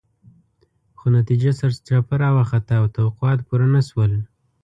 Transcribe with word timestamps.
خو 0.97 1.05
نتیجه 1.17 1.49
سرچپه 1.59 2.15
راوخته 2.21 2.73
او 2.81 2.85
توقعات 2.97 3.39
پوره 3.47 3.67
نه 3.75 3.81
شول. 3.87 4.11